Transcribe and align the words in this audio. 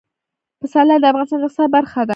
پسرلی 0.61 0.97
د 0.99 1.05
افغانستان 1.11 1.37
د 1.39 1.43
اقتصاد 1.47 1.69
برخه 1.77 2.01
ده. 2.07 2.09